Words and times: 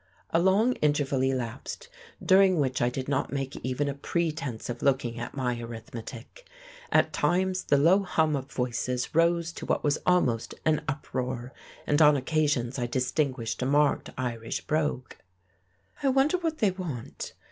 A 0.31 0.39
long 0.39 0.73
interval 0.77 1.21
elapsed, 1.21 1.87
during 2.25 2.57
which 2.57 2.81
I 2.81 2.89
did 2.89 3.07
not 3.07 3.31
make 3.31 3.55
even 3.57 3.87
a 3.87 3.93
pretence 3.93 4.67
of 4.67 4.81
looking 4.81 5.19
at 5.19 5.37
my 5.37 5.59
arithmetic. 5.61 6.47
At 6.91 7.13
times 7.13 7.65
the 7.65 7.77
low 7.77 8.01
hum 8.01 8.35
of 8.35 8.51
voices 8.51 9.13
rose 9.13 9.51
to 9.53 9.67
what 9.67 9.83
was 9.83 9.99
almost 10.03 10.55
an 10.65 10.81
uproar, 10.87 11.53
and 11.85 12.01
on 12.01 12.17
occasions 12.17 12.79
I 12.79 12.87
distinguished 12.87 13.61
a 13.61 13.67
marked 13.67 14.09
Irish 14.17 14.61
brogue. 14.61 15.13
"I 16.01 16.09
wonder 16.09 16.37
what 16.39 16.57
they 16.57 16.71
want?" 16.71 17.33